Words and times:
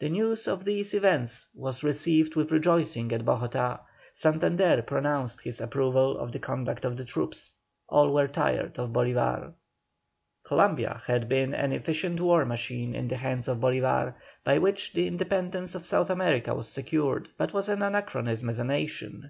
The 0.00 0.10
news 0.10 0.48
of 0.48 0.66
these 0.66 0.92
events 0.92 1.48
was 1.54 1.82
received 1.82 2.36
with 2.36 2.52
rejoicing 2.52 3.10
at 3.10 3.24
Bogotá; 3.24 3.80
Santander 4.12 4.82
pronounced 4.82 5.40
his 5.40 5.62
approval 5.62 6.18
of 6.18 6.30
the 6.30 6.38
conduct 6.40 6.84
of 6.84 6.98
the 6.98 7.06
troops. 7.06 7.54
All 7.88 8.12
were 8.12 8.28
tired 8.28 8.78
of 8.78 8.90
Bolívar. 8.90 9.54
Columbia 10.44 11.00
had 11.06 11.26
been 11.26 11.54
an 11.54 11.72
efficient 11.72 12.20
war 12.20 12.44
machine 12.44 12.94
in 12.94 13.08
the 13.08 13.16
hands 13.16 13.48
of 13.48 13.60
Bolívar 13.60 14.12
by 14.44 14.58
which 14.58 14.92
the 14.92 15.06
independence 15.06 15.74
of 15.74 15.86
South 15.86 16.10
America 16.10 16.54
was 16.54 16.68
secured, 16.68 17.30
but 17.38 17.54
was 17.54 17.70
an 17.70 17.80
anachronism 17.80 18.50
as 18.50 18.58
a 18.58 18.64
nation. 18.64 19.20